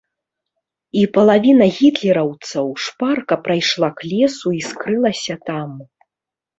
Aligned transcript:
І 1.01 1.03
палавіна 1.17 1.67
гітлераўцаў 1.77 2.73
шпарка 2.87 3.35
прайшла 3.45 3.89
к 4.01 4.13
лесу 4.17 4.47
і 4.61 4.69
скрылася 4.73 5.41
там. 5.49 5.69